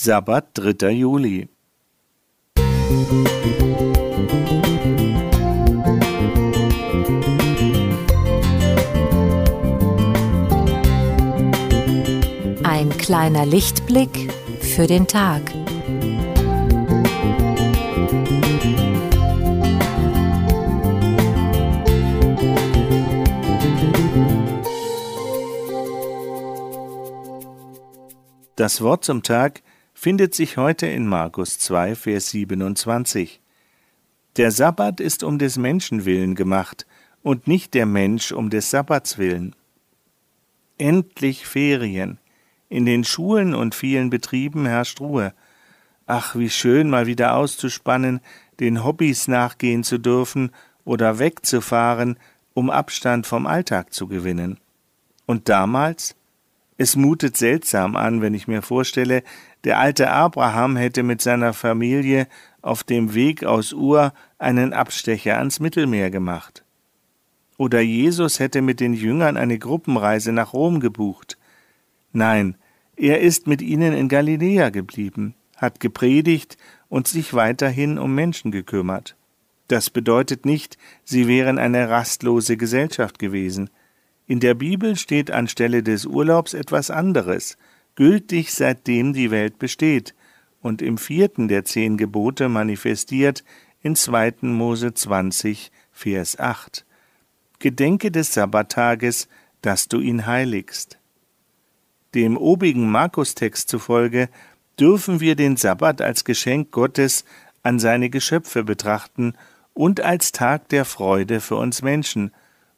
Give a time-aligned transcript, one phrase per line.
[0.00, 0.90] Sabbat, 3.
[0.92, 1.48] Juli.
[12.62, 15.42] Ein kleiner Lichtblick für den Tag.
[28.54, 29.62] Das Wort zum Tag
[29.98, 33.40] findet sich heute in Markus 2, Vers 27.
[34.36, 36.86] Der Sabbat ist um des Menschen willen gemacht
[37.24, 39.56] und nicht der Mensch um des Sabbats willen.
[40.78, 42.18] Endlich Ferien.
[42.68, 45.34] In den Schulen und vielen Betrieben herrscht Ruhe.
[46.06, 48.20] Ach, wie schön, mal wieder auszuspannen,
[48.60, 50.52] den Hobbys nachgehen zu dürfen
[50.84, 52.20] oder wegzufahren,
[52.54, 54.60] um Abstand vom Alltag zu gewinnen.
[55.26, 56.14] Und damals?
[56.80, 59.24] Es mutet seltsam an, wenn ich mir vorstelle,
[59.64, 62.28] der alte Abraham hätte mit seiner Familie
[62.62, 66.64] auf dem Weg aus Ur einen Abstecher ans Mittelmeer gemacht.
[67.56, 71.36] Oder Jesus hätte mit den Jüngern eine Gruppenreise nach Rom gebucht.
[72.12, 72.56] Nein,
[72.96, 76.56] er ist mit ihnen in Galiläa geblieben, hat gepredigt
[76.88, 79.16] und sich weiterhin um Menschen gekümmert.
[79.66, 83.68] Das bedeutet nicht, sie wären eine rastlose Gesellschaft gewesen.
[84.28, 87.56] In der Bibel steht anstelle des Urlaubs etwas anderes,
[87.94, 90.14] gültig seitdem die Welt besteht
[90.60, 93.42] und im vierten der zehn Gebote manifestiert
[93.80, 94.34] in 2.
[94.42, 96.84] Mose 20, Vers 8.
[97.58, 99.28] Gedenke des Sabbattages,
[99.62, 100.98] dass du ihn heiligst.
[102.14, 104.28] Dem obigen Markustext zufolge
[104.78, 107.24] dürfen wir den Sabbat als Geschenk Gottes
[107.62, 109.32] an seine Geschöpfe betrachten
[109.72, 112.30] und als Tag der Freude für uns Menschen,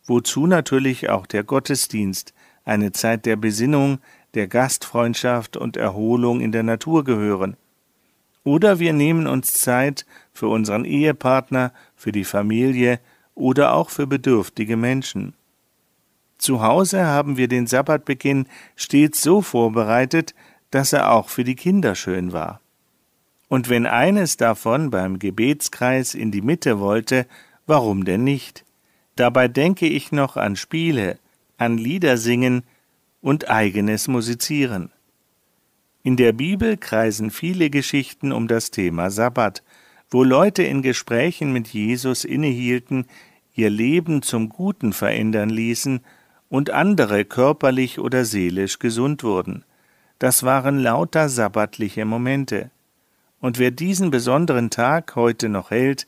[0.07, 2.35] wozu natürlich auch der Gottesdienst,
[2.65, 3.99] eine Zeit der Besinnung,
[4.35, 7.57] der Gastfreundschaft und Erholung in der Natur gehören.
[8.45, 13.01] Oder wir nehmen uns Zeit für unseren Ehepartner, für die Familie
[13.35, 15.35] oder auch für bedürftige Menschen.
[16.39, 18.47] Zu Hause haben wir den Sabbatbeginn
[18.77, 20.35] stets so vorbereitet,
[20.71, 22.61] dass er auch für die Kinder schön war.
[23.49, 27.27] Und wenn eines davon beim Gebetskreis in die Mitte wollte,
[27.67, 28.65] warum denn nicht?
[29.21, 31.19] Dabei denke ich noch an Spiele,
[31.59, 32.63] an Liedersingen
[33.21, 34.93] und eigenes Musizieren.
[36.03, 39.63] In der Bibel kreisen viele Geschichten um das Thema Sabbat,
[40.09, 43.05] wo Leute in Gesprächen mit Jesus innehielten,
[43.53, 46.01] ihr Leben zum Guten verändern ließen
[46.49, 49.67] und andere körperlich oder seelisch gesund wurden.
[50.19, 52.71] Das waren lauter sabbatliche Momente.
[53.39, 56.07] Und wer diesen besonderen Tag heute noch hält,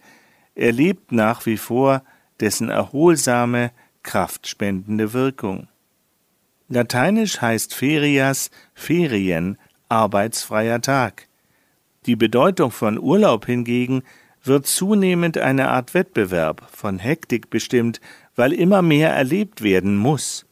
[0.54, 2.02] erlebt nach wie vor
[2.42, 3.70] dessen erholsame,
[4.02, 5.68] kraftspendende Wirkung.
[6.68, 9.56] Lateinisch heißt Ferias Ferien,
[9.88, 11.28] arbeitsfreier Tag.
[12.06, 14.02] Die Bedeutung von Urlaub hingegen
[14.42, 18.00] wird zunehmend eine Art Wettbewerb, von Hektik bestimmt,
[18.34, 20.44] weil immer mehr erlebt werden muss.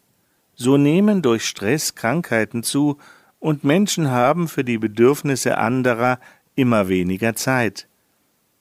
[0.55, 2.99] So nehmen durch Stress Krankheiten zu,
[3.41, 6.21] und Menschen haben für die Bedürfnisse anderer
[6.55, 7.89] immer weniger Zeit.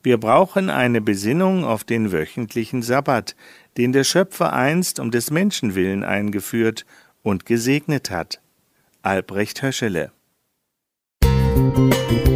[0.02, 3.36] Wir brauchen eine Besinnung auf den wöchentlichen Sabbat,
[3.78, 6.86] den der Schöpfer einst um des Menschen willen eingeführt
[7.22, 8.42] und gesegnet hat.
[9.02, 10.12] Albrecht Höschele
[11.24, 12.29] Musik